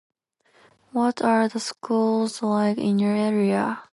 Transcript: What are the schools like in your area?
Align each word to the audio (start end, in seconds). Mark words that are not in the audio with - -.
What 0.93 1.21
are 1.21 1.47
the 1.47 1.59
schools 1.59 2.41
like 2.41 2.79
in 2.79 2.97
your 2.97 3.15
area? 3.15 3.83